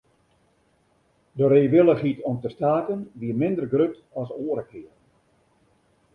De 1.35 1.45
reewillichheid 1.47 2.21
om 2.21 2.39
te 2.41 2.49
staken 2.55 3.05
wie 3.23 3.33
minder 3.43 3.67
grut 3.75 3.95
as 4.21 4.29
oare 4.45 4.65
kearen. 4.69 4.97